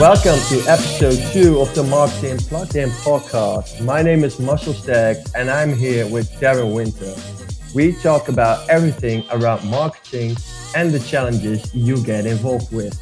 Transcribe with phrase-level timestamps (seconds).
[0.00, 3.84] Welcome to episode two of the Marketing Plugged In podcast.
[3.84, 7.12] My name is Marcel Staggs and I'm here with Darren Winter.
[7.74, 10.36] We talk about everything around marketing
[10.74, 12.96] and the challenges you get involved with.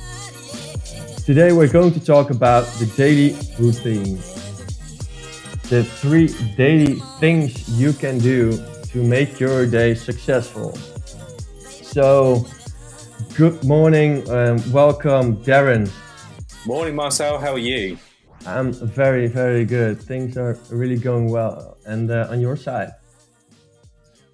[1.25, 4.17] Today we're going to talk about the daily routine.
[5.71, 8.61] The three daily things you can do
[8.91, 10.77] to make your day successful.
[11.61, 12.45] So,
[13.37, 15.89] good morning and welcome, Darren.
[16.67, 17.39] Morning, Marcel.
[17.39, 17.97] How are you?
[18.47, 20.01] I'm very, very good.
[20.03, 21.79] Things are really going well.
[21.87, 22.91] And uh, on your side?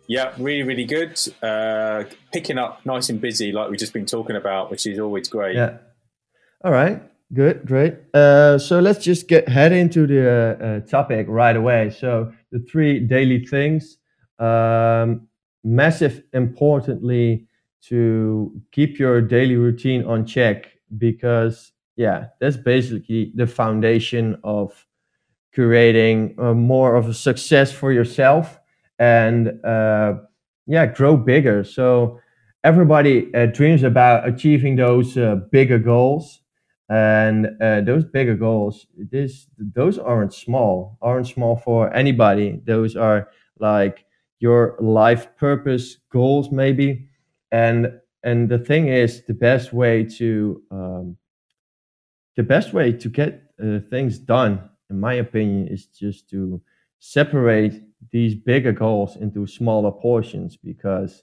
[0.08, 1.18] Yeah, really, really good.
[1.42, 5.28] Uh, picking up nice and busy, like we've just been talking about, which is always
[5.28, 5.54] great.
[5.54, 5.78] Yeah.
[6.64, 7.02] All right.
[7.32, 7.66] Good.
[7.66, 7.94] Great.
[8.12, 11.90] Uh, so let's just get head into the uh, uh, topic right away.
[11.90, 13.98] So the three daily things.
[14.38, 15.28] Um,
[15.62, 17.46] massive, importantly,
[17.88, 20.66] to keep your daily routine on check
[20.96, 24.86] because yeah, that's basically the foundation of
[25.54, 28.58] creating uh, more of a success for yourself
[28.98, 30.14] and uh,
[30.66, 31.64] yeah, grow bigger.
[31.64, 32.20] So
[32.64, 36.40] everybody uh, dreams about achieving those uh, bigger goals,
[36.88, 42.60] and uh, those bigger goals, this those aren't small, aren't small for anybody.
[42.64, 43.28] Those are
[43.58, 44.04] like
[44.40, 47.08] your life purpose goals, maybe,
[47.52, 47.88] and
[48.22, 51.16] and the thing is, the best way to um,
[52.36, 56.60] the best way to get uh, things done, in my opinion, is just to
[56.98, 57.82] separate
[58.12, 61.22] these bigger goals into smaller portions because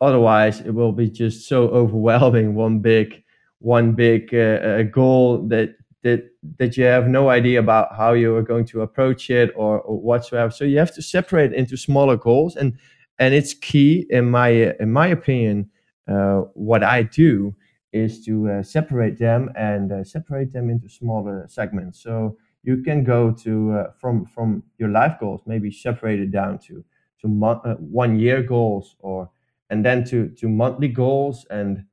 [0.00, 3.22] otherwise it will be just so overwhelming one big
[3.58, 6.24] one big uh, uh, goal that that
[6.58, 10.00] that you have no idea about how you are going to approach it or, or
[10.00, 10.50] whatsoever.
[10.50, 12.76] So you have to separate into smaller goals and
[13.18, 14.48] and it's key in my
[14.80, 15.70] in my opinion
[16.08, 17.54] uh, what i do
[17.92, 22.02] is to uh, separate them and uh, separate them into smaller segments.
[22.02, 26.58] So you can go to uh, from from your life goals, maybe separate it down
[26.66, 26.84] to
[27.20, 29.30] to mo- one year goals, or
[29.70, 31.84] and then to to monthly goals, and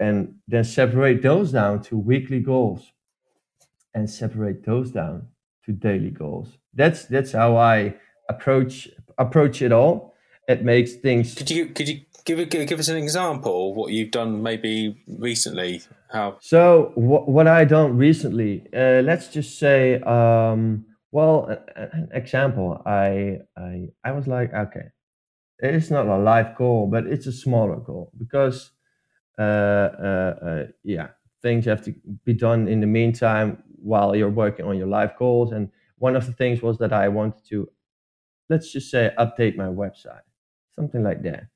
[0.00, 2.92] and then separate those down to weekly goals,
[3.94, 5.28] and separate those down
[5.64, 6.58] to daily goals.
[6.74, 7.94] That's that's how I
[8.28, 10.14] approach approach it all.
[10.48, 11.34] It makes things.
[11.34, 15.82] Could you could you give give us an example of what you've done maybe recently?
[16.10, 16.92] How so?
[16.94, 18.66] What what I done recently?
[18.74, 22.82] Uh, let's just say, um, well, an example.
[22.86, 24.86] I I I was like, okay,
[25.58, 28.70] it's not a life goal, but it's a smaller goal because,
[29.38, 31.08] uh, uh, uh, yeah,
[31.40, 31.94] things have to
[32.24, 35.52] be done in the meantime while you're working on your life goals.
[35.52, 37.68] And one of the things was that I wanted to,
[38.48, 40.26] let's just say, update my website,
[40.76, 41.46] something like that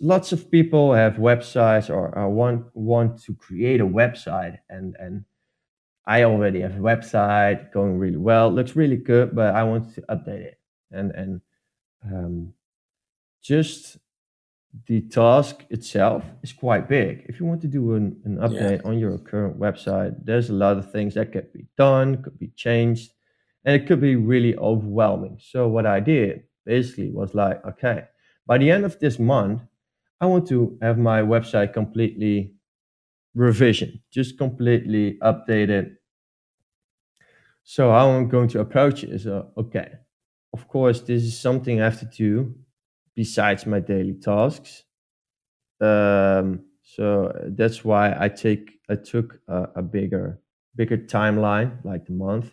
[0.00, 5.24] lots of people have websites or, or want want to create a website and and
[6.06, 10.02] I already have a website going really well, looks really good, but I want to
[10.02, 10.60] update it.
[10.90, 11.40] And and
[12.04, 12.52] um,
[13.42, 13.98] just
[14.86, 17.24] the task itself is quite big.
[17.28, 18.88] If you want to do an, an update yeah.
[18.88, 22.48] on your current website, there's a lot of things that could be done, could be
[22.56, 23.12] changed,
[23.64, 25.38] and it could be really overwhelming.
[25.40, 28.04] So what I did basically was like, okay,
[28.46, 29.62] by the end of this month,
[30.20, 32.54] I want to have my website completely
[33.34, 35.96] revision, just completely updated.
[37.62, 39.92] So how I'm going to approach it is, uh, okay,
[40.52, 42.54] of course, this is something I have to do
[43.14, 44.84] besides my daily tasks.
[45.80, 50.40] Um, so that's why I take I took a, a bigger
[50.76, 52.52] bigger timeline, like the month,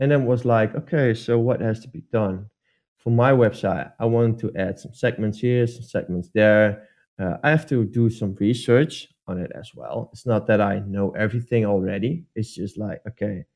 [0.00, 2.50] and then was like, okay, so what has to be done?
[3.00, 6.86] For my website, I want to add some segments here, some segments there.
[7.18, 10.10] Uh, I have to do some research on it as well.
[10.12, 12.24] It's not that I know everything already.
[12.34, 13.46] It's just like, okay,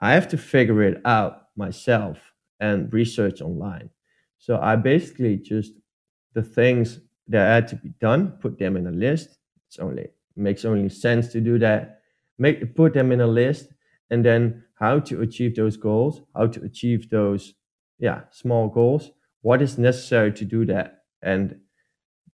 [0.00, 2.18] I have to figure it out myself
[2.58, 3.90] and research online.
[4.38, 5.72] So I basically just
[6.34, 9.38] the things that had to be done, put them in a list.
[9.68, 12.00] It's only makes only sense to do that.
[12.38, 13.72] Make put them in a list,
[14.10, 17.54] and then how to achieve those goals, how to achieve those
[17.98, 19.10] yeah small goals.
[19.42, 21.04] What is necessary to do that?
[21.22, 21.60] And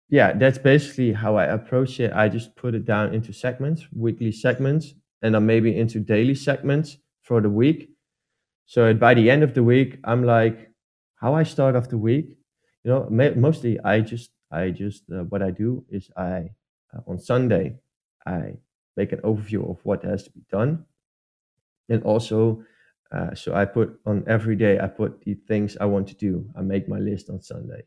[0.10, 2.12] yeah that's basically how i approach it.
[2.14, 6.98] I just put it down into segments weekly segments and then maybe into daily segments
[7.24, 7.90] for the week.
[8.66, 10.72] So by the end of the week i'm like
[11.16, 12.38] how i start off the week
[12.84, 16.50] you know mostly i just i just uh, what i do is i
[16.94, 17.76] uh, on sunday
[18.26, 18.54] i
[18.98, 20.86] make an overview of what has to be done.
[21.90, 22.64] And also
[23.12, 26.50] uh, so I put on every day, I put the things I want to do.
[26.58, 27.84] I make my list on Sunday.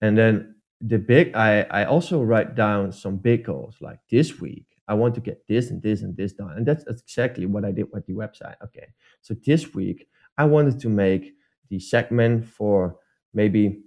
[0.00, 4.66] And then the big, I, I also write down some big goals like this week.
[4.88, 6.52] I want to get this and this and this done.
[6.56, 8.54] And that's, that's exactly what I did with the website.
[8.64, 8.86] Okay.
[9.20, 10.08] So this week,
[10.38, 11.34] I wanted to make
[11.68, 12.96] the segment for
[13.34, 13.82] maybe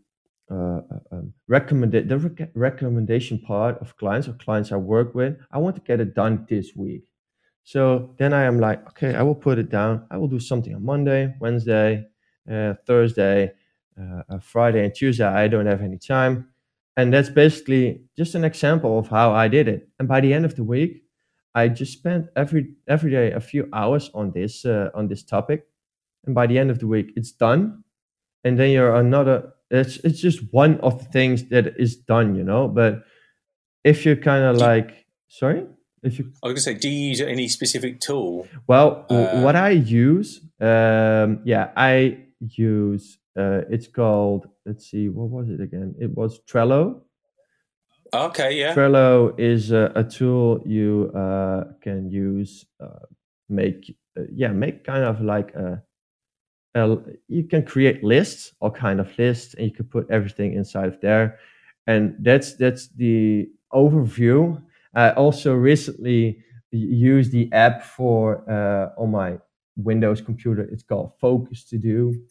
[0.51, 5.37] uh, uh um, recommended the rec- recommendation part of clients or clients I work with.
[5.51, 7.08] I want to get it done this week.
[7.69, 10.03] So then I am like, okay, I will put it down.
[10.09, 12.03] I will do something on Monday, Wednesday,
[12.51, 13.51] uh, Thursday,
[13.95, 15.23] uh, Friday, and Tuesday.
[15.23, 16.49] I don't have any time.
[16.97, 19.87] And that's basically just an example of how I did it.
[19.99, 21.03] And by the end of the week,
[21.53, 25.67] I just spent every every day a few hours on this uh, on this topic.
[26.25, 27.83] And by the end of the week, it's done.
[28.43, 29.53] And then you're another.
[29.69, 32.67] It's it's just one of the things that is done, you know.
[32.67, 33.03] But
[33.83, 35.67] if you're kind of like, sorry.
[36.03, 38.47] If you, I was gonna say, do you use any specific tool?
[38.67, 43.17] Well, uh, what I use, um, yeah, I use.
[43.37, 44.47] Uh, it's called.
[44.65, 45.95] Let's see, what was it again?
[45.99, 47.01] It was Trello.
[48.13, 48.73] Okay, yeah.
[48.73, 52.65] Trello is a, a tool you uh, can use.
[52.79, 53.05] Uh,
[53.49, 55.81] make uh, yeah, make kind of like a,
[56.75, 56.97] a.
[57.27, 61.01] You can create lists, all kind of lists, and you can put everything inside of
[61.01, 61.39] there.
[61.87, 64.61] And that's that's the overview
[64.93, 69.37] I also recently used the app for uh, on my
[69.75, 70.61] Windows computer.
[70.61, 72.21] It's called Focus to Do.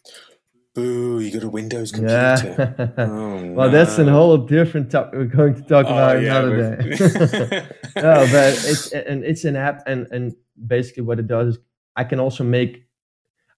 [0.74, 1.20] Boo!
[1.20, 2.14] You got a Windows computer.
[2.14, 2.86] Yeah.
[3.04, 3.70] oh, well, no.
[3.70, 5.14] that's a whole different topic.
[5.14, 7.66] We're going to talk oh, about yeah, another day.
[7.96, 10.34] no, but it's and it's an app, and and
[10.66, 11.58] basically what it does is
[11.96, 12.84] I can also make.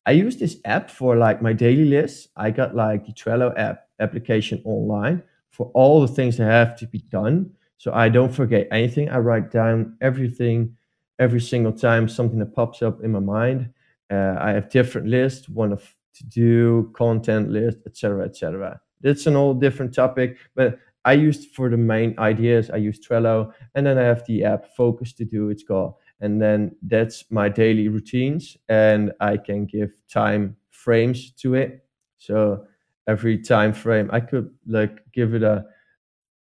[0.07, 2.29] I use this app for like my daily list.
[2.37, 6.87] I got like the Trello app application online for all the things that have to
[6.87, 9.09] be done so I don't forget anything.
[9.09, 10.77] I write down everything
[11.19, 13.71] every single time something that pops up in my mind.
[14.11, 18.79] Uh, I have different lists, one of to do, content list, etc., etc.
[19.01, 22.69] That's an all different topic, but I used for the main ideas.
[22.69, 25.49] I use Trello, and then I have the app Focus to do.
[25.49, 31.55] It's called, and then that's my daily routines, and I can give time frames to
[31.55, 31.83] it.
[32.19, 32.67] So
[33.07, 35.65] every time frame, I could like give it a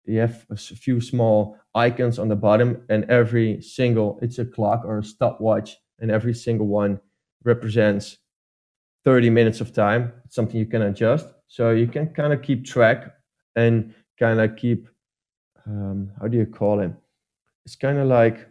[0.05, 4.83] you have a few small icons on the bottom and every single it's a clock
[4.85, 7.01] or a stopwatch and every single one
[7.45, 8.19] represents
[9.05, 10.13] 30 minutes of time.
[10.25, 11.27] It's something you can adjust.
[11.49, 13.15] So you can kind of keep track
[13.57, 14.89] and kind of keep
[15.67, 16.93] um, how do you call it?
[17.65, 18.49] It's kind of like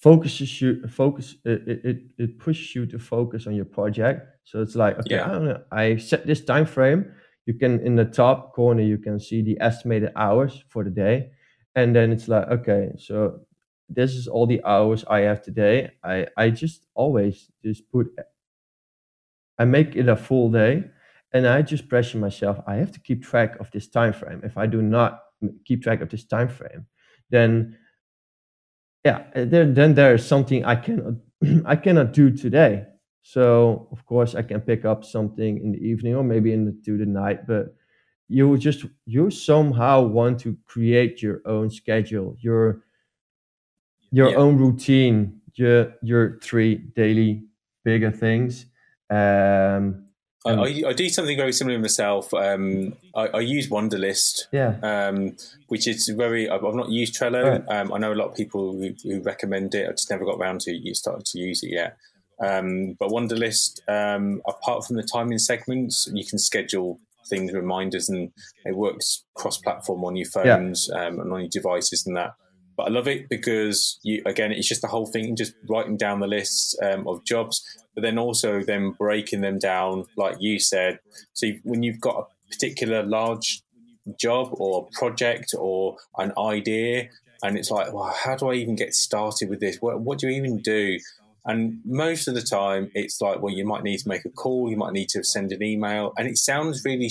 [0.00, 4.26] focuses you focus it, it it pushes you to focus on your project.
[4.44, 5.24] So it's like okay yeah.
[5.24, 7.10] i don't know i set this time frame
[7.46, 11.30] you can in the top corner you can see the estimated hours for the day.
[11.76, 13.40] And then it's like okay so
[13.88, 15.90] this is all the hours i have today.
[16.02, 18.08] I i just always just put
[19.58, 20.84] i make it a full day.
[21.32, 24.40] And i just pressure myself i have to keep track of this time frame.
[24.44, 25.20] If i do not
[25.64, 26.86] keep track of this time frame
[27.30, 27.76] then
[29.04, 31.14] yeah then, there is something i cannot
[31.66, 32.86] i cannot do today
[33.26, 36.72] so of course I can pick up something in the evening or maybe in the,
[36.84, 37.74] to the night, but
[38.28, 42.82] you just you somehow want to create your own schedule, your
[44.10, 44.36] your yeah.
[44.36, 47.44] own routine, your your three daily
[47.82, 48.66] bigger things.
[49.08, 50.04] Um,
[50.46, 52.34] I, I, I, do something very similar myself.
[52.34, 55.36] Um, I, I, use Wunderlist, yeah, um,
[55.68, 56.50] which is very.
[56.50, 57.66] I've, I've not used Trello.
[57.66, 57.78] Right.
[57.78, 59.88] Um, I know a lot of people who, who, recommend it.
[59.88, 61.96] I just never got around to started to use it yet.
[62.40, 66.98] Um, but Wunderlist, um, apart from the timing segments, you can schedule
[67.28, 68.32] things, reminders, and
[68.64, 71.06] it works cross-platform on your phones yeah.
[71.06, 72.34] um, and on your devices and that.
[72.76, 76.20] But I love it because you again, it's just the whole thing, just writing down
[76.20, 77.62] the lists um, of jobs,
[77.94, 80.98] but then also then breaking them down, like you said.
[81.34, 83.62] So when you've got a particular large
[84.20, 87.10] job or project or an idea,
[87.42, 89.76] and it's like, well, how do I even get started with this?
[89.80, 90.98] What, what do you even do?
[91.46, 94.70] And most of the time, it's like, well, you might need to make a call,
[94.70, 97.10] you might need to send an email, and it sounds really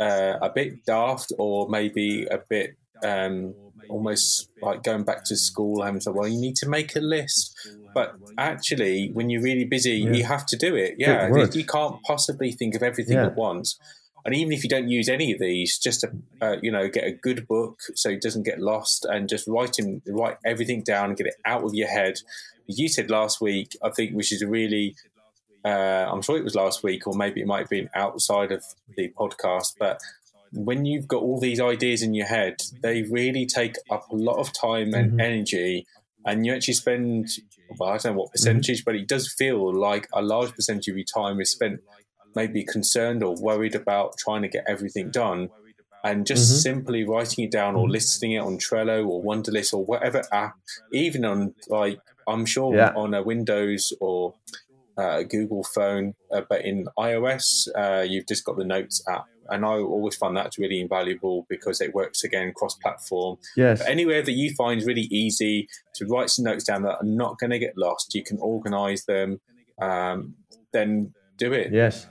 [0.00, 3.54] uh, a bit daft or maybe a bit um,
[3.88, 7.54] almost like going back to school and so well you need to make a list
[7.94, 10.12] but actually when you're really busy yeah.
[10.12, 13.26] you have to do it yeah it you can't possibly think of everything yeah.
[13.26, 13.78] at once
[14.24, 16.10] and even if you don't use any of these just to
[16.40, 19.78] uh, you know get a good book so it doesn't get lost and just write
[19.78, 22.18] in, write everything down and get it out of your head
[22.66, 24.96] you said last week, I think, which is a really,
[25.64, 28.64] uh, I'm sure it was last week, or maybe it might have been outside of
[28.96, 30.00] the podcast, but
[30.52, 34.38] when you've got all these ideas in your head, they really take up a lot
[34.38, 35.20] of time and mm-hmm.
[35.20, 35.86] energy,
[36.26, 37.28] and you actually spend,
[37.78, 38.32] well, I don't know what mm-hmm.
[38.32, 38.90] percentage, mm-hmm.
[38.90, 41.80] but it does feel like a large percentage of your time is spent
[42.34, 45.50] maybe concerned or worried about trying to get everything done.
[46.04, 46.58] and just mm-hmm.
[46.58, 50.56] simply writing it down or listing it on Trello or Wunderlist or whatever app,
[50.92, 52.92] even on like I'm sure yeah.
[52.96, 54.34] on a Windows or
[54.96, 59.26] uh, Google phone, uh, but in iOS, uh, you've just got the Notes app.
[59.48, 63.38] And I always find that's really invaluable because it works again cross platform.
[63.56, 63.80] Yes.
[63.80, 67.38] But anywhere that you find really easy to write some notes down that are not
[67.38, 69.40] going to get lost, you can organize them,
[69.80, 70.36] um,
[70.72, 71.72] then do it.
[71.72, 72.06] Yes.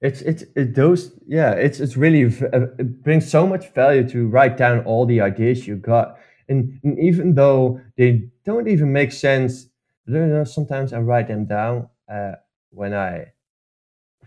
[0.00, 4.28] It's, it's, it, those, yeah, it's, it's really, uh, it brings so much value to
[4.28, 6.18] write down all the ideas you got.
[6.48, 9.68] And, and even though they don't even make sense,
[10.06, 12.32] you know, sometimes I write them down uh,
[12.70, 13.32] when I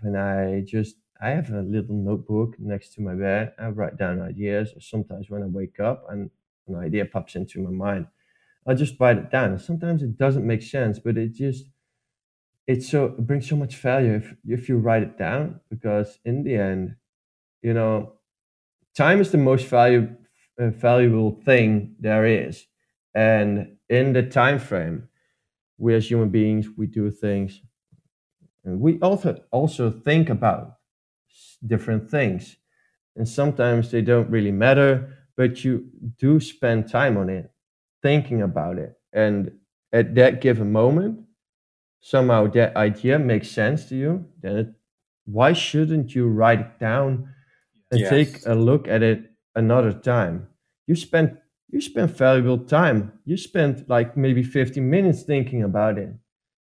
[0.02, 3.54] when I just I have a little notebook next to my bed.
[3.60, 6.30] I write down ideas, or sometimes when I wake up and
[6.68, 8.08] an idea pops into my mind,
[8.68, 9.60] I just write it down.
[9.60, 11.66] Sometimes it doesn't make sense, but it just
[12.70, 16.44] it's so it brings so much value if if you write it down because in
[16.44, 16.96] the end,
[17.64, 18.14] you know,
[18.96, 20.16] time is the most valuable
[20.60, 22.68] uh, valuable thing there is,
[23.16, 25.10] and in the time frame,
[25.78, 27.62] we as human beings we do things
[28.66, 30.78] and we also also think about
[31.66, 32.58] different things.
[33.16, 37.52] And sometimes they don't really matter, but you do spend time on it,
[38.02, 38.98] thinking about it.
[39.14, 39.54] And
[39.92, 41.22] at that given moment,
[42.02, 44.68] somehow that idea makes sense to you, then it,
[45.26, 47.30] why shouldn't you write it down
[47.92, 48.10] and yes.
[48.10, 50.48] take a look at it another time?
[50.88, 51.38] You spent
[51.72, 53.14] you spent valuable time.
[53.26, 56.10] You spent like maybe 15 minutes thinking about it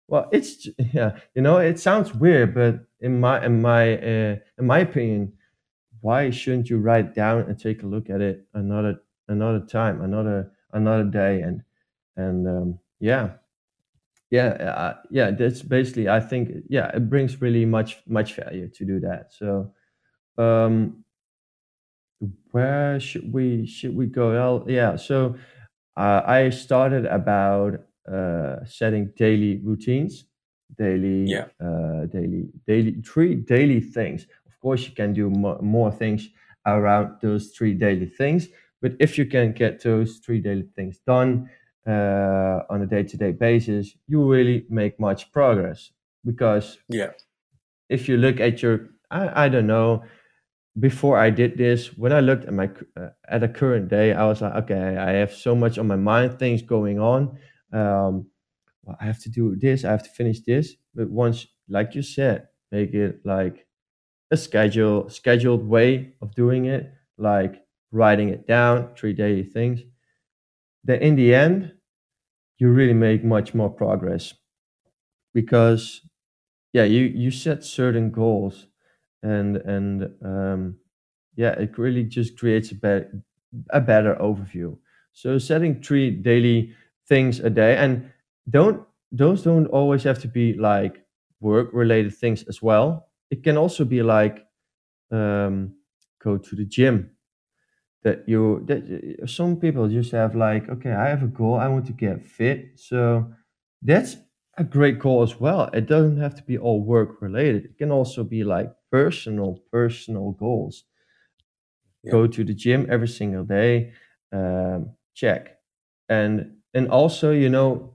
[0.09, 4.67] well, it's yeah, you know, it sounds weird, but in my in my uh, in
[4.67, 5.35] my opinion,
[6.01, 10.51] why shouldn't you write down and take a look at it another another time, another
[10.73, 11.63] another day, and
[12.17, 13.33] and um, yeah,
[14.31, 15.31] yeah, uh, yeah.
[15.31, 19.33] That's basically, I think, yeah, it brings really much much value to do that.
[19.33, 19.73] So,
[20.37, 21.05] um,
[22.51, 24.33] where should we should we go?
[24.33, 24.97] Well, yeah.
[24.97, 25.37] So,
[25.97, 27.81] uh, I started about
[28.11, 30.25] uh, setting daily routines,
[30.77, 31.47] daily, yeah.
[31.61, 34.27] uh, daily, daily, three daily things.
[34.47, 36.29] Of course, you can do more, more things
[36.67, 38.49] around those three daily things,
[38.83, 41.49] but if you can get those three daily things done
[41.89, 45.91] uh, on a day-to-day basis, you really make much progress.
[46.25, 47.13] Because yeah,
[47.89, 50.05] if you look at your, I, I don't know,
[50.79, 54.27] before I did this, when I looked at my uh, at a current day, I
[54.27, 57.39] was like, okay, I have so much on my mind, things going on
[57.73, 58.27] um,
[58.83, 60.75] well, I have to do this, I have to finish this.
[60.95, 63.67] But once, like you said, make it like
[64.31, 69.81] a schedule, scheduled way of doing it, like writing it down, three daily things.
[70.85, 71.75] Then in the end,
[72.59, 74.35] you really make much more progress.
[75.35, 76.03] Because
[76.73, 78.67] yeah, you you set certain goals
[79.23, 80.77] and and um,
[81.37, 83.23] yeah, it really just creates a better
[83.71, 84.79] a better overview.
[85.13, 86.75] So setting three daily
[87.09, 88.11] things a day and
[88.51, 91.05] don't those don't always have to be like
[91.41, 93.09] work related things as well.
[93.31, 94.47] It can also be like
[95.13, 95.75] um,
[96.23, 97.11] go to the gym
[98.05, 101.87] that you that some people just have like okay i have a goal i want
[101.87, 102.79] to get fit.
[102.79, 103.33] So
[103.83, 104.17] that's
[104.57, 105.71] a great goal as well.
[105.73, 107.65] It doesn't have to be all work related.
[107.65, 110.85] It can also be like personal personal goals.
[112.03, 112.13] Yeah.
[112.13, 113.93] go to the gym every single day
[114.33, 115.59] um, check.
[116.09, 117.95] And and also you know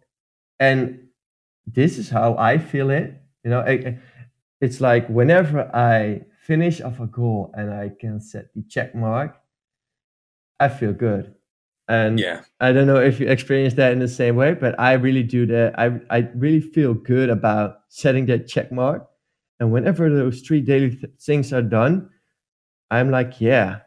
[0.59, 1.07] and
[1.67, 3.63] this is how i feel it you know
[4.61, 9.37] it's like whenever i finish off a goal and i can set the check mark
[10.59, 11.35] i feel good.
[11.89, 12.43] And yeah.
[12.61, 15.45] I don't know if you experience that in the same way but i really do
[15.47, 15.77] that.
[15.79, 19.07] I i really feel good about setting that check mark.
[19.59, 22.09] And whenever those three daily th- things are done
[22.91, 23.79] i'm like yeah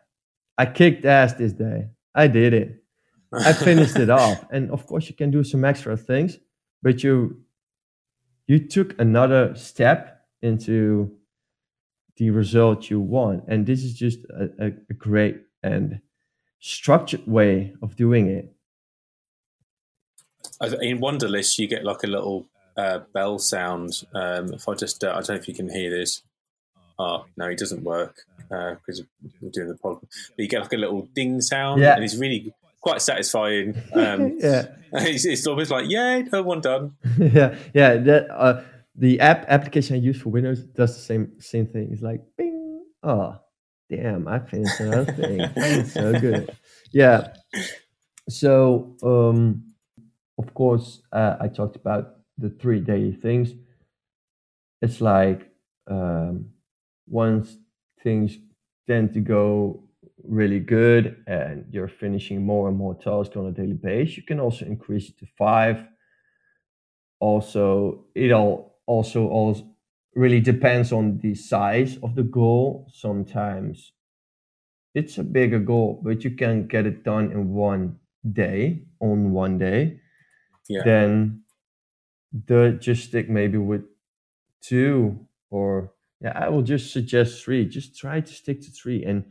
[0.58, 1.88] i kicked ass this day.
[2.14, 2.82] I did it.
[3.32, 4.44] I finished it off.
[4.50, 6.38] And of course, you can do some extra things,
[6.82, 7.42] but you
[8.46, 11.12] you took another step into
[12.16, 13.44] the result you want.
[13.48, 16.00] And this is just a, a, a great and
[16.66, 18.52] structured way of doing it.
[20.80, 22.46] In Wunderlist, you get like a little
[22.76, 24.02] uh, bell sound.
[24.14, 26.22] Um, if I just, uh, I don't know if you can hear this.
[26.98, 28.16] Oh, no, it doesn't work
[28.48, 30.30] because uh, we're doing the podcast.
[30.36, 31.94] But you get like a little ding sound, yeah.
[31.94, 33.80] and it's really quite satisfying.
[33.92, 36.96] Um, yeah, it's, it's, always like, yay, no one done.
[37.18, 37.96] yeah, yeah.
[37.96, 38.62] That, uh,
[38.96, 41.90] the app application I use for Windows does the same same thing.
[41.92, 43.38] It's like, bing, oh,
[43.90, 45.86] damn, I finished another thing.
[45.86, 46.56] So good.
[46.92, 47.34] Yeah.
[48.28, 49.74] So, um,
[50.38, 53.52] of course, uh, I talked about the three daily things.
[54.82, 55.50] It's like
[55.86, 56.50] um,
[57.06, 57.56] once
[58.02, 58.38] things
[58.86, 59.84] tend to go
[60.22, 64.40] really good and you're finishing more and more tasks on a daily basis, you can
[64.40, 65.84] also increase it to five.
[67.20, 69.75] Also, it all also also
[70.16, 72.88] really depends on the size of the goal.
[72.92, 73.92] Sometimes
[74.94, 77.98] it's a bigger goal, but you can get it done in one
[78.32, 80.00] day on one day.
[80.68, 80.82] Yeah.
[80.84, 81.44] Then
[82.32, 83.84] the just stick maybe with
[84.62, 87.66] two or yeah, I will just suggest three.
[87.66, 89.24] Just try to stick to three and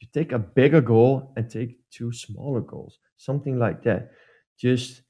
[0.00, 2.98] you take a bigger goal and take two smaller goals.
[3.16, 4.12] Something like that.
[4.58, 5.02] Just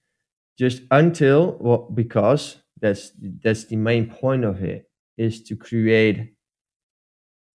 [0.58, 3.12] just until well, because that's
[3.42, 4.90] that's the main point of it
[5.22, 6.34] is to create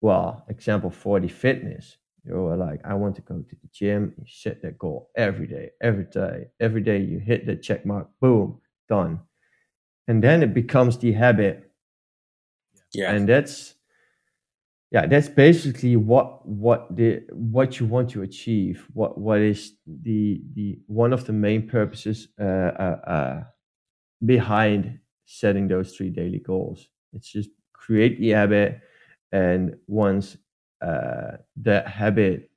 [0.00, 1.96] well, example 40 fitness.
[2.24, 4.12] You're like, I want to go to the gym.
[4.18, 6.98] You set that goal every day, every day, every day.
[6.98, 9.20] You hit the check mark, boom, done.
[10.08, 11.70] And then it becomes the habit.
[12.92, 13.12] Yeah.
[13.12, 13.74] And that's
[14.90, 18.86] yeah, that's basically what what the what you want to achieve.
[18.92, 23.44] What what is the the one of the main purposes uh, uh, uh,
[24.24, 26.88] behind setting those three daily goals.
[27.12, 27.50] It's just
[27.86, 28.80] create the habit,
[29.32, 30.36] and once
[30.82, 32.50] uh, that habit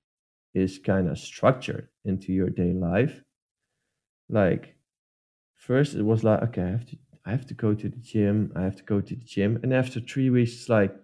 [0.55, 3.24] is kind of structured into your daily life,
[4.29, 4.75] like
[5.55, 8.53] first it was like okay, I have to I have to go to the gym,
[8.55, 10.95] I have to go to the gym, and after three weeks, it's like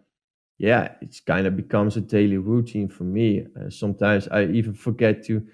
[0.60, 3.46] yeah, it kind of becomes a daily routine for me.
[3.60, 5.46] Uh, sometimes I even forget to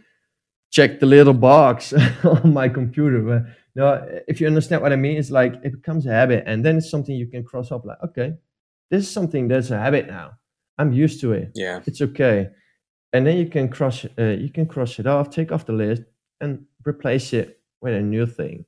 [0.71, 1.93] check the little box
[2.25, 3.21] on my computer.
[3.21, 3.43] But
[3.75, 6.77] no, if you understand what I mean, it's like it becomes a habit, and then
[6.77, 7.85] it's something you can cross off.
[7.85, 8.35] Like, okay,
[8.91, 10.33] this is something that's a habit now.
[10.77, 11.51] I'm used to it.
[11.55, 12.49] Yeah, it's okay.
[13.13, 16.03] And then you can cross, uh, you can cross it off, take off the list,
[16.39, 18.65] and replace it with a new thing.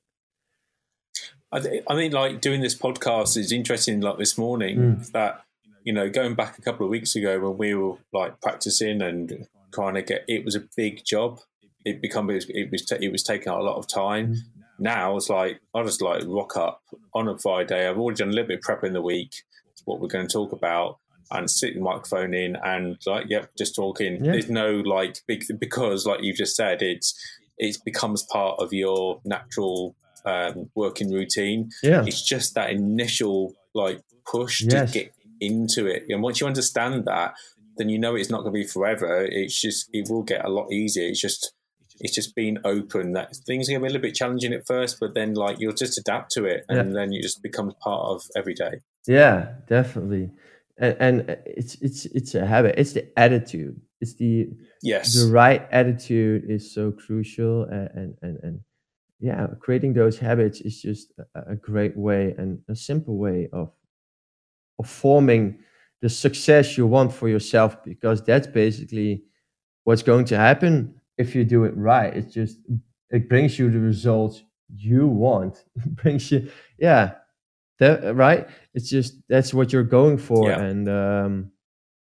[1.52, 4.02] I, th- I mean, like doing this podcast is interesting.
[4.02, 5.12] Like this morning, mm.
[5.12, 5.44] that
[5.84, 9.48] you know, going back a couple of weeks ago when we were like practicing and
[9.74, 11.40] trying to get, it was a big job.
[11.86, 14.34] It become it was it was, it was taking a lot of time.
[14.34, 14.38] Mm.
[14.80, 16.82] Now it's like I just like rock up
[17.14, 17.88] on a Friday.
[17.88, 19.44] I've already done a little bit of prep in the week,
[19.86, 21.00] what we're going to talk about,
[21.32, 24.24] and sit the microphone in and like yep, just talking.
[24.24, 24.34] Yeah.
[24.34, 27.14] There's no like big because like you just said, it's
[27.58, 31.70] it becomes part of your natural um, working routine.
[31.82, 34.92] Yeah, it's just that initial like push yes.
[34.92, 36.04] to get into it.
[36.10, 37.34] And once you understand that,
[37.78, 39.26] then you know it's not going to be forever.
[39.26, 41.08] It's just it will get a lot easier.
[41.08, 41.54] It's just
[42.00, 44.66] it's just being open that things are going to be a little bit challenging at
[44.66, 46.94] first, but then like you'll just adapt to it, and yeah.
[46.94, 48.82] then it just becomes part of every day.
[49.08, 50.32] Yeah, definitely.
[50.78, 52.76] And, and it's it's it's a habit.
[52.78, 53.80] It's the attitude.
[54.02, 54.50] It's the
[54.82, 58.60] yes the right attitude is so crucial, and and and, and
[59.20, 63.72] yeah, creating those habits is just a, a great way and a simple way of
[64.80, 65.60] of forming
[66.02, 69.24] the success you want for yourself because that's basically
[69.84, 72.58] what's going to happen if you do it right it's just
[73.12, 74.44] it brings you the results
[74.76, 77.14] you want it brings you yeah
[77.80, 80.62] that right it's just that's what you're going for yeah.
[80.62, 81.52] and um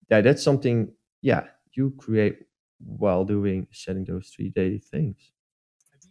[0.10, 0.92] yeah that's something
[1.22, 2.38] yeah you create
[2.86, 5.32] while doing setting those three daily things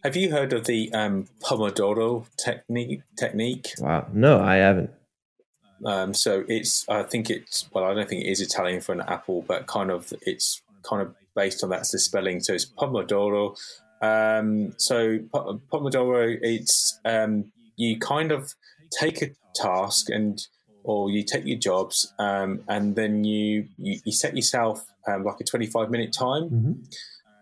[0.03, 4.91] have you heard of the um, pomodoro technique technique wow no i haven't
[5.85, 9.03] um, so it's, I think it's, well, I don't think it is Italian for an
[9.03, 12.41] apple, but kind of, it's kind of based on that's the spelling.
[12.41, 13.57] So it's Pomodoro.
[14.01, 18.55] Um, so Pomodoro, it's, um, you kind of
[18.99, 20.47] take a task and,
[20.83, 25.41] or you take your jobs, um, and then you, you, you set yourself um, like
[25.41, 26.45] a 25 minute time.
[26.45, 26.73] Mm-hmm.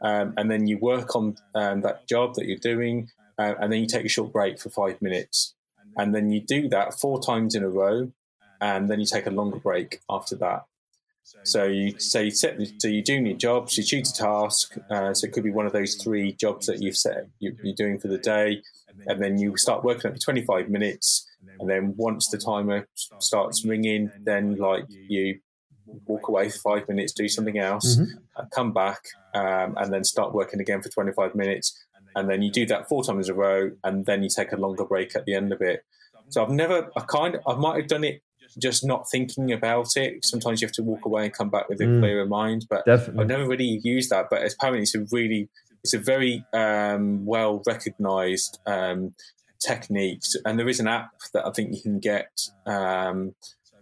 [0.05, 3.87] Um, and then you work on that job that you're doing, uh, and then you
[3.87, 5.55] take a short break for five minutes
[5.97, 8.11] and then you do that four times in a row
[8.61, 10.65] and then you take a longer break after that.
[11.45, 14.77] So you say you set, so you do your jobs, you choose a task.
[14.91, 17.75] Uh, so it could be one of those three jobs that you've set you, are
[17.77, 18.63] doing for the day,
[19.07, 21.29] and then you start working up for 25 minutes.
[21.61, 25.39] And then once the timer starts ringing, then like you
[26.07, 28.17] walk away for five minutes, do something else, mm-hmm.
[28.37, 29.01] uh, come back,
[29.35, 31.79] um, and then start working again for 25 minutes.
[32.15, 34.57] And then you do that four times in a row, and then you take a
[34.57, 35.85] longer break at the end of it.
[36.29, 38.23] So I've never, I kind of, I might have done it
[38.59, 40.25] just not thinking about it.
[40.25, 42.67] Sometimes you have to walk away and come back with a mm, clearer mind.
[42.69, 43.23] But definitely.
[43.23, 44.27] I've never really used that.
[44.31, 45.49] But apparently, it's a really,
[45.83, 49.15] it's a very um, well recognized um,
[49.67, 50.23] technique.
[50.45, 52.31] And there is an app that I think you can get.
[52.67, 53.35] Um,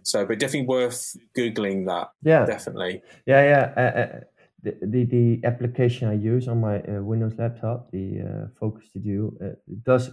[0.03, 2.09] so, but definitely worth googling that.
[2.23, 3.01] Yeah, definitely.
[3.25, 3.73] Yeah, yeah.
[3.77, 4.19] Uh, uh,
[4.63, 8.99] the, the, the application I use on my uh, Windows laptop, the uh, Focus to
[8.99, 10.11] Do, uh, does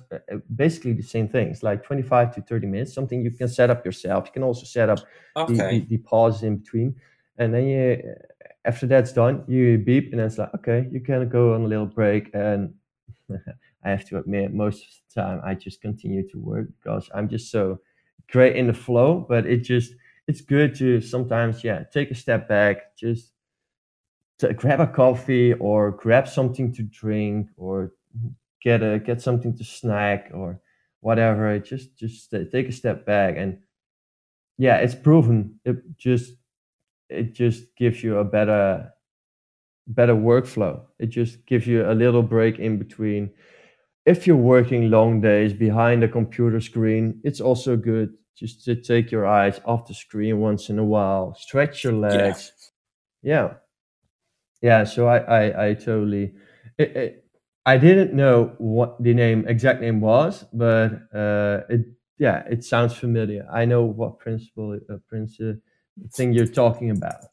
[0.54, 1.48] basically the same thing.
[1.48, 4.26] It's like 25 to 30 minutes, something you can set up yourself.
[4.26, 5.00] You can also set up
[5.36, 5.54] okay.
[5.54, 6.94] the, the, the pauses in between.
[7.36, 8.14] And then you,
[8.64, 11.66] after that's done, you beep, and then it's like, okay, you can go on a
[11.66, 12.30] little break.
[12.34, 12.74] And
[13.84, 17.28] I have to admit, most of the time, I just continue to work because I'm
[17.28, 17.80] just so
[18.30, 19.24] great in the flow.
[19.28, 19.92] But it just,
[20.26, 23.32] it's good to sometimes, yeah, take a step back, just
[24.56, 27.92] grab a coffee or grab something to drink or
[28.62, 30.60] get a get something to snack or
[31.00, 31.58] whatever.
[31.58, 33.58] Just just take a step back and
[34.58, 35.60] yeah, it's proven.
[35.64, 36.34] It just
[37.08, 38.92] it just gives you a better
[39.86, 40.82] better workflow.
[40.98, 43.30] It just gives you a little break in between.
[44.08, 49.10] If you're working long days behind a computer screen, it's also good just to take
[49.10, 52.52] your eyes off the screen once in a while, stretch your legs.
[53.22, 53.52] Yeah.
[54.62, 56.32] Yeah, yeah so I I, I totally
[56.78, 57.24] it, it,
[57.66, 61.82] I didn't know what the name exact name was, but uh, it
[62.18, 63.46] yeah, it sounds familiar.
[63.52, 65.60] I know what principle uh, principle
[66.14, 67.26] thing you're talking about.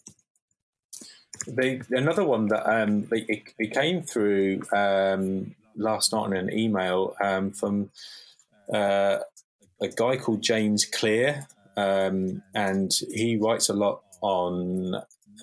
[1.48, 7.16] They, another one that um, it, it came through um, last night in an email
[7.24, 7.90] um, from
[8.74, 9.20] uh,
[9.82, 14.96] a guy called James Clear, um, and he writes a lot on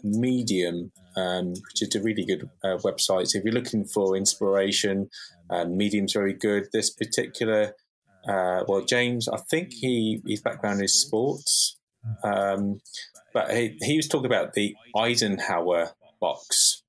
[0.03, 3.29] Medium, um, which is a really good uh, website.
[3.29, 5.09] So if you're looking for inspiration,
[5.51, 6.69] um, Medium's very good.
[6.73, 7.75] This particular,
[8.27, 11.77] uh, well, James, I think he his background is sports.
[12.25, 12.81] Um,
[13.33, 15.91] but he, he was talking about the Eisenhower
[16.21, 16.83] box,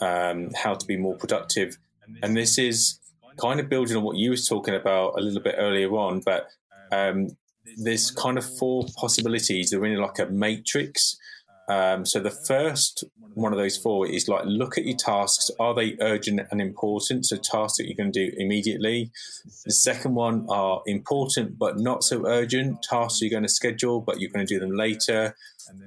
[0.00, 1.76] um, how to be more productive.
[2.22, 2.98] And this is
[3.40, 6.48] kind of building on what you was talking about a little bit earlier on, but
[6.92, 7.36] um,
[7.76, 9.70] there's kind of four possibilities.
[9.70, 11.16] They're in like a matrix.
[11.68, 15.50] Um, so the first one of those four is like look at your tasks.
[15.58, 17.26] Are they urgent and important?
[17.26, 19.10] So tasks that you're going to do immediately.
[19.64, 22.82] The second one are important but not so urgent.
[22.82, 25.34] Tasks you're going to schedule but you're going to do them later.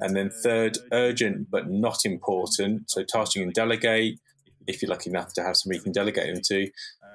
[0.01, 2.89] And then third, urgent but not important.
[2.89, 4.19] So tasks you can delegate
[4.67, 6.69] if you're lucky enough to have somebody you can delegate them to.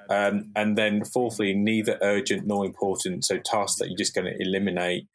[0.09, 3.25] Um, and then fourthly, neither urgent nor important.
[3.25, 5.07] So tasks that you're just going to eliminate.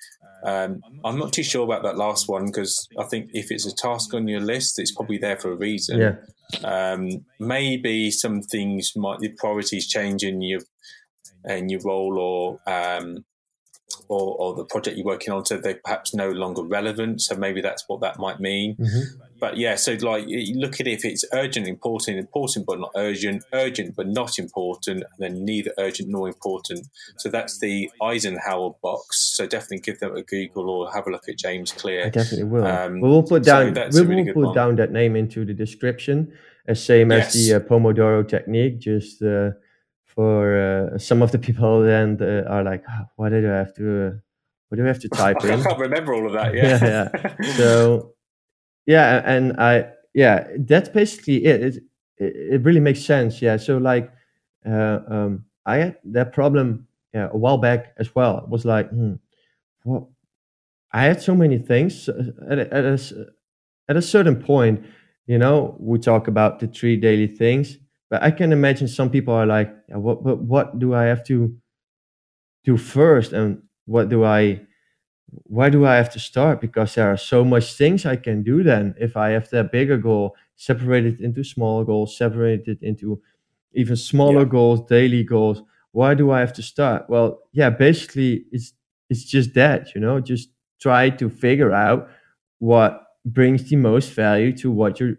[0.44, 3.74] Um, I'm not too sure about that last one because I think if it's a
[3.74, 5.98] task on your list, it's probably there for a reason.
[6.00, 6.14] Yeah.
[6.64, 10.60] Um, maybe some things might the priorities change in your
[11.44, 13.24] in your role or um,
[14.08, 17.20] or, or the project you're working on, so they're perhaps no longer relevant.
[17.20, 18.76] So maybe that's what that might mean.
[18.76, 19.22] Mm-hmm.
[19.40, 23.44] But yeah, so like look at it if it's urgent, important, important but not urgent,
[23.52, 26.88] urgent but not important, and then neither urgent nor important.
[27.18, 29.36] So that's the Eisenhower box.
[29.36, 32.06] So definitely give them a Google or have a look at James Clear.
[32.06, 32.66] I definitely will.
[32.66, 34.54] Um, we'll put down so we will really put one.
[34.54, 36.32] down that name into the description,
[36.66, 37.28] as same yes.
[37.28, 38.80] as the uh, Pomodoro technique.
[38.80, 39.50] Just uh,
[40.18, 43.72] for uh, some of the people then uh, are like, oh, what did I have
[43.76, 44.10] to, uh,
[44.68, 45.60] what do I have to type I in?
[45.60, 46.54] I can't remember all of that.
[46.56, 47.08] Yeah, yeah.
[47.40, 47.52] yeah.
[47.52, 48.14] So,
[48.84, 51.60] yeah, and I, yeah, that's basically it.
[51.62, 51.82] It,
[52.18, 53.40] it really makes sense.
[53.40, 53.58] Yeah.
[53.58, 54.10] So like,
[54.68, 58.38] uh, um, I had that problem yeah, a while back as well.
[58.38, 59.12] It was like, hmm,
[59.84, 60.02] what?
[60.92, 62.98] I had so many things uh, at a, at a,
[63.88, 64.84] at a certain point.
[65.28, 67.78] You know, we talk about the three daily things
[68.10, 71.24] but I can imagine some people are like, yeah, what, what, what do I have
[71.26, 71.56] to
[72.64, 74.60] do first, and what do I,
[75.44, 76.60] why do I have to start?
[76.60, 78.62] Because there are so much things I can do.
[78.62, 83.20] Then, if I have that bigger goal, separate it into smaller goals, separate it into
[83.74, 84.48] even smaller yeah.
[84.48, 85.62] goals, daily goals.
[85.92, 87.08] Why do I have to start?
[87.10, 88.74] Well, yeah, basically, it's
[89.10, 92.08] it's just that you know, just try to figure out
[92.58, 95.16] what brings the most value to what you're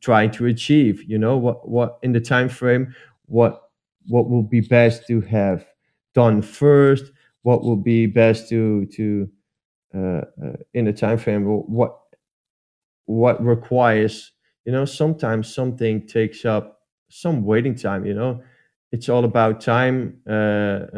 [0.00, 2.94] trying to achieve you know what what in the time frame
[3.26, 3.62] what
[4.06, 5.66] what will be best to have
[6.14, 9.28] done first what will be best to to
[9.94, 11.98] uh, uh, in the time frame what
[13.06, 14.32] what requires
[14.64, 18.42] you know sometimes something takes up some waiting time you know?
[18.90, 20.32] It's all about time uh,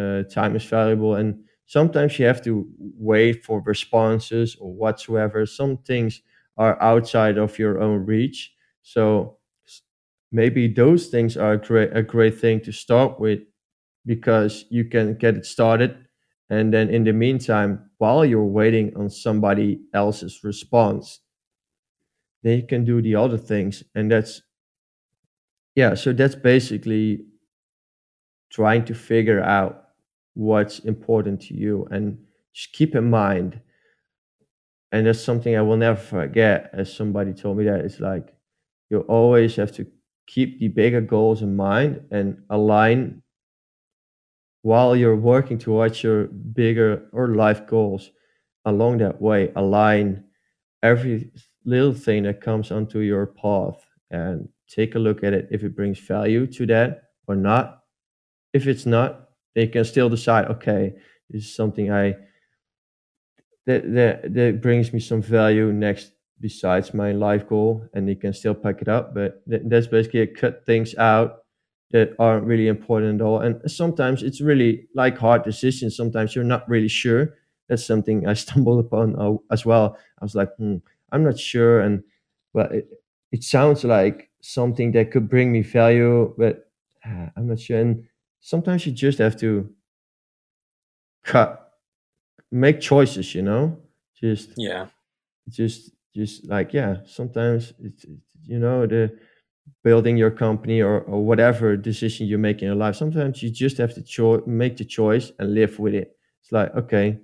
[0.01, 5.45] uh time is valuable and sometimes you have to wait for responses or whatsoever.
[5.47, 6.23] Some things
[6.57, 9.39] are outside of your own reach so
[10.33, 13.41] maybe those things are a great a great thing to start with
[14.07, 15.97] because you can get it started.
[16.51, 21.21] And then in the meantime while you're waiting on somebody else's response
[22.43, 23.83] then you can do the other things.
[23.95, 24.43] And that's
[25.77, 27.25] yeah so that's basically
[28.51, 29.85] trying to figure out
[30.35, 32.19] what's important to you and
[32.53, 33.61] just keep in mind.
[34.93, 37.81] And that's something i will never forget as somebody told me that.
[37.85, 38.35] It's like
[38.91, 39.87] you always have to
[40.27, 43.23] keep the bigger goals in mind and align
[44.63, 48.11] while you're working towards your bigger or life goals
[48.67, 50.23] along that way align
[50.83, 51.31] every
[51.65, 55.77] little thing that comes onto your path and take a look at it if it
[55.77, 57.81] brings value to that or not.
[58.53, 60.95] If it's not, they can still decide, okay,
[61.29, 62.17] this is something I
[63.67, 68.33] that that that brings me some value next besides my life goal, and you can
[68.33, 69.15] still pack it up.
[69.15, 71.45] But th- that's basically cut things out
[71.93, 73.41] that aren't really important at all.
[73.41, 75.97] And sometimes it's really like hard decisions.
[75.97, 77.35] Sometimes you're not really sure.
[77.69, 79.97] That's something I stumbled upon uh, as well.
[80.21, 80.77] I was like, hmm,
[81.13, 82.03] I'm not sure, and
[82.55, 82.89] but it,
[83.33, 86.71] it sounds like something that could bring me value, but
[87.05, 87.79] uh, I'm not sure.
[87.79, 88.05] And
[88.41, 89.69] sometimes you just have to
[91.25, 91.73] cut,
[92.51, 93.35] make choices.
[93.35, 93.79] You know,
[94.21, 94.89] just yeah,
[95.49, 96.99] just just like yeah.
[97.07, 99.17] Sometimes it's, it's you know the
[99.83, 102.97] building your company or, or whatever decision you make in your life.
[102.97, 106.17] Sometimes you just have to cho- make the choice and live with it.
[106.43, 107.19] It's like okay,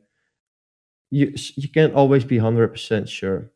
[1.10, 3.50] you you can't always be hundred percent sure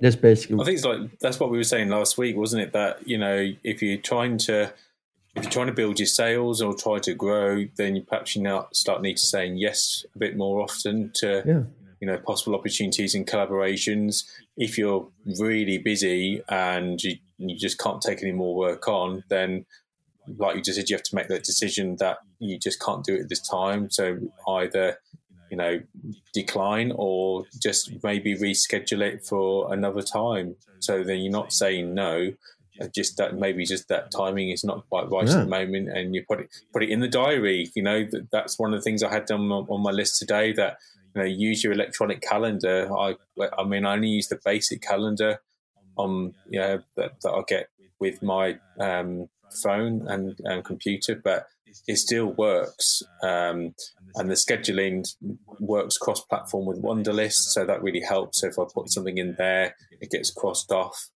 [0.00, 0.60] that's basically.
[0.60, 2.72] I think it's like that's what we were saying last week, wasn't it?
[2.72, 4.72] That you know, if you're trying to
[5.34, 8.42] if you're trying to build your sales or try to grow, then you perhaps you
[8.42, 11.62] now start need to saying yes a bit more often to yeah.
[12.00, 14.24] You know possible opportunities and collaborations.
[14.56, 15.08] If you're
[15.38, 19.66] really busy and you, you just can't take any more work on, then
[20.36, 23.14] like you just said, you have to make that decision that you just can't do
[23.14, 23.90] it at this time.
[23.90, 24.98] So either
[25.50, 25.80] you know,
[26.34, 30.56] decline or just maybe reschedule it for another time.
[30.80, 32.32] So then you're not saying no,
[32.80, 35.38] uh, just that maybe just that timing is not quite right yeah.
[35.38, 37.70] at the moment, and you put it put it in the diary.
[37.74, 40.18] You know, that, that's one of the things I had done on, on my list
[40.18, 40.52] today.
[40.52, 40.78] That
[41.18, 42.90] you know, use your electronic calendar.
[42.96, 43.16] I
[43.56, 45.40] I mean, I only use the basic calendar
[45.96, 47.68] on you know that, that I get
[48.00, 49.28] with my um,
[49.62, 51.46] phone and, and computer, but
[51.86, 53.02] it still works.
[53.22, 53.74] Um,
[54.14, 55.06] and the scheduling
[55.60, 58.40] works cross platform with Wunderlist, So that really helps.
[58.40, 61.10] So if I put something in there, it gets crossed off.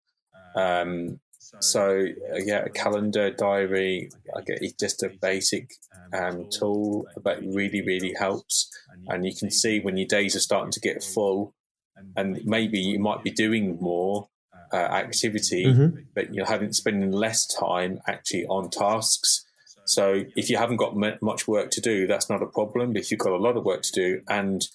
[0.56, 1.20] Um,
[1.60, 5.72] so uh, yeah, a calendar diary, I get it's just a basic
[6.14, 8.70] um, tool, but really, really helps.
[9.08, 11.54] And you can see when your days are starting to get full,
[12.16, 14.30] and maybe you might be doing more
[14.74, 16.00] uh, activity, mm-hmm.
[16.16, 19.46] but you're having spending less time actually on tasks.
[19.86, 22.94] So if you haven't got much work to do, that's not a problem.
[22.94, 24.66] But if you've got a lot of work to do and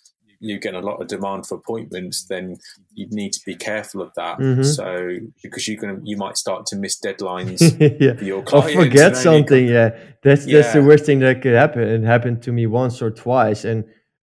[0.40, 2.57] you get a lot of demand for appointments, then
[2.92, 4.38] you need to be careful of that.
[4.38, 4.62] Mm-hmm.
[4.62, 7.61] So because you're gonna, you might start to miss deadlines
[8.01, 8.14] yeah.
[8.14, 8.77] for your clients.
[8.77, 9.66] Or forget something.
[9.66, 10.61] Yeah, that's yeah.
[10.61, 11.83] that's the worst thing that could happen.
[11.83, 13.85] It happened to me once or twice, and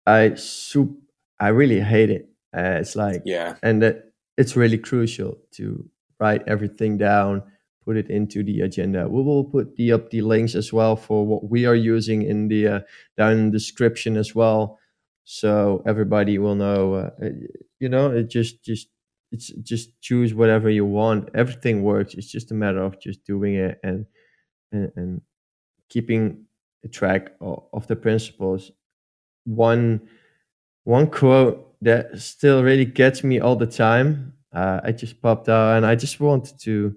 [0.07, 0.97] I soup.
[1.41, 2.29] I really hate it.
[2.57, 7.43] Uh, it's like yeah, and that it's really crucial to write everything down
[7.89, 9.09] put it into the agenda.
[9.09, 12.49] We will put the up the links as well for what we are using in
[12.49, 12.81] the uh,
[13.17, 14.78] down in the description as well,
[15.31, 16.95] so everybody will know.
[16.95, 17.11] Uh,
[17.81, 18.89] you know, it just just
[19.31, 21.29] it's just choose whatever you want.
[21.35, 22.15] Everything works.
[22.15, 24.07] It's just a matter of just doing it and
[24.73, 25.21] and, and
[25.91, 26.47] keeping
[26.93, 28.73] track of, of the principles.
[29.45, 30.09] One
[30.85, 34.33] one quote that still really gets me all the time.
[34.53, 36.97] Uh, I just popped out and I just wanted to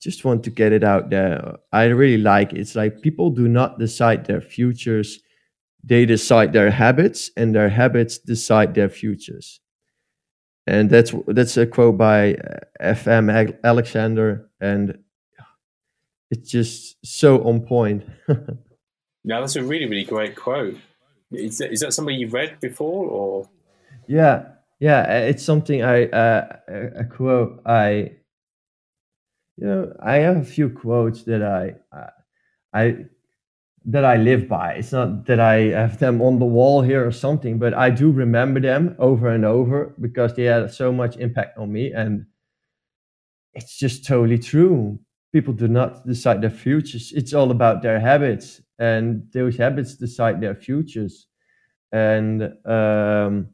[0.00, 1.56] just want to get it out there.
[1.72, 2.60] I really like it.
[2.60, 5.20] It's like people do not decide their futures,
[5.86, 9.60] they decide their habits, and their habits decide their futures.
[10.66, 14.98] And that's that's a quote by uh, FM Alexander, and
[16.30, 18.04] it's just so on point.
[19.24, 20.76] now that's a really really great quote.
[21.30, 23.48] Is that, is that something you've read before, or?
[24.08, 24.46] Yeah,
[24.80, 28.16] yeah, it's something I uh, a quote I
[29.56, 31.74] you know, I have a few quotes that I,
[32.72, 33.06] I,
[33.86, 34.74] that I live by.
[34.74, 38.10] It's not that I have them on the wall here or something, but I do
[38.10, 42.26] remember them over and over because they had so much impact on me, and
[43.54, 44.98] it's just totally true.
[45.32, 47.12] People do not decide their futures.
[47.14, 51.26] It's all about their habits, and those habits decide their futures.
[51.92, 53.48] And um,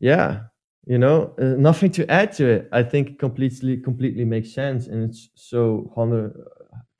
[0.00, 0.42] yeah,
[0.86, 5.10] you know uh, nothing to add to it i think completely completely makes sense and
[5.10, 6.32] it's so 100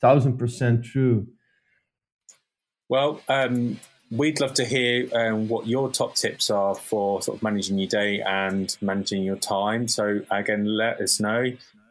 [0.00, 1.24] thousand percent true
[2.88, 3.78] well um,
[4.10, 7.88] we'd love to hear um, what your top tips are for sort of managing your
[7.88, 11.44] day and managing your time so again let us know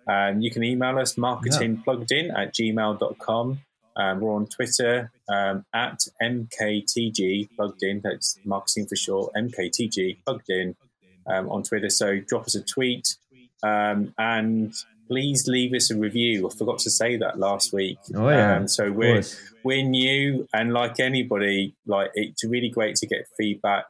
[0.07, 3.59] um, you can email us marketingpluggedin at gmail.com
[3.97, 8.01] um, we're on Twitter um, at MKTG plugged in.
[8.03, 9.33] That's marketing for short.
[9.35, 10.75] MKTG plugged in
[11.27, 11.89] um, on Twitter.
[11.89, 13.15] So drop us a tweet
[13.63, 14.73] um, and
[15.07, 16.47] please leave us a review.
[16.47, 17.97] I forgot to say that last week.
[18.15, 18.57] Oh yeah.
[18.57, 19.23] Um, so we're
[19.63, 23.85] we're new, and like anybody, like it's really great to get feedback.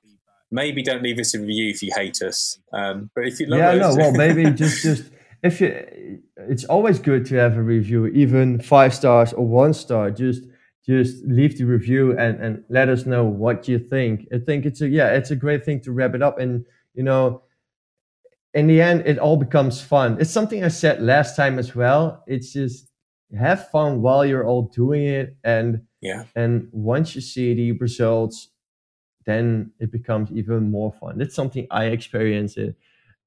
[0.51, 2.59] maybe don't leave us a review if you hate us.
[2.71, 5.11] Um, but if you love yeah, us, no, well, maybe just just
[5.43, 10.11] if you, it's always good to have a review, even five stars or one star.
[10.11, 10.43] Just
[10.85, 14.27] just leave the review and and let us know what you think.
[14.33, 16.39] I think it's a yeah, it's a great thing to wrap it up.
[16.39, 17.43] And you know,
[18.55, 20.17] in the end, it all becomes fun.
[20.19, 22.23] It's something I said last time as well.
[22.25, 22.89] It's just
[23.37, 28.49] have fun while you're all doing it, and yeah, and once you see the results,
[29.25, 31.17] then it becomes even more fun.
[31.17, 32.75] That's something I experience it.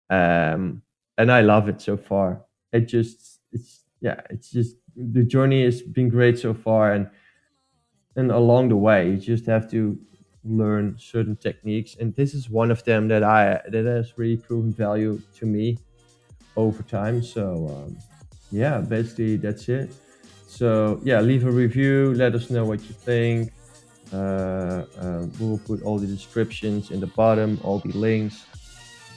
[0.08, 0.82] Um,
[1.18, 2.42] and I love it so far.
[2.72, 7.10] It just it's yeah, it's just the journey has been great so far, and
[8.16, 9.98] and along the way you just have to
[10.48, 14.72] learn certain techniques, and this is one of them that I that has really proven
[14.72, 15.78] value to me
[16.56, 17.22] over time.
[17.22, 17.96] So um,
[18.50, 19.90] yeah, basically that's it.
[20.46, 22.14] So yeah, leave a review.
[22.14, 23.52] Let us know what you think.
[24.12, 28.46] Uh, uh, we'll put all the descriptions in the bottom, all the links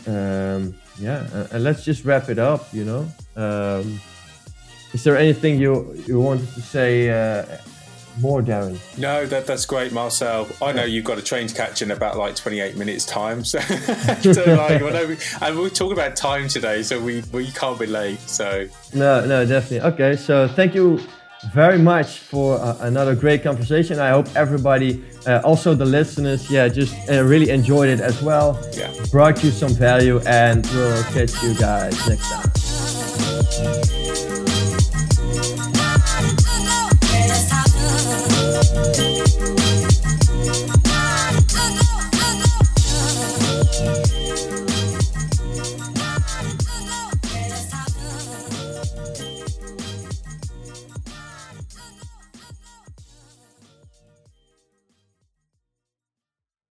[0.08, 2.74] um, yeah, and, and, let's just wrap it up.
[2.74, 4.00] You know, um,
[4.94, 7.46] is there anything you you wanted to say uh,
[8.20, 8.80] more, Darren?
[8.98, 10.48] No, that that's great, Marcel.
[10.62, 13.44] I know you've got a train to catch in about like twenty eight minutes time,
[13.44, 13.60] so,
[14.22, 18.20] so like, we, and we're talking about time today, so we we can't be late.
[18.22, 19.82] So no, no, definitely.
[19.92, 21.00] Okay, so thank you
[21.54, 24.00] very much for uh, another great conversation.
[24.00, 28.60] I hope everybody, uh, also the listeners, yeah, just uh, really enjoyed it as well.
[28.74, 28.94] Yeah.
[29.10, 32.52] Brought you some value, and we'll catch you guys next time.